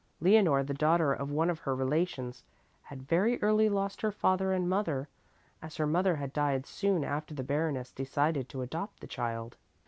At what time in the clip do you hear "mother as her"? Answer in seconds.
4.67-5.85